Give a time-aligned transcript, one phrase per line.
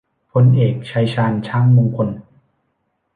[0.31, 2.09] พลเอก ชัยชาญ ช้างมงคล